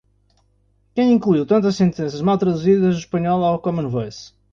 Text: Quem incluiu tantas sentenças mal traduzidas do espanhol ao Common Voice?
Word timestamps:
Quem 0.95 1.11
incluiu 1.11 1.45
tantas 1.45 1.75
sentenças 1.75 2.21
mal 2.23 2.35
traduzidas 2.35 2.95
do 2.95 2.99
espanhol 3.01 3.43
ao 3.45 3.59
Common 3.59 3.87
Voice? 3.87 4.33